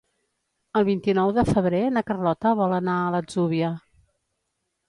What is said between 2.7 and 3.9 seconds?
anar a l'Atzúbia.